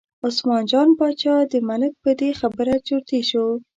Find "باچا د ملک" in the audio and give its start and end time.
0.99-1.93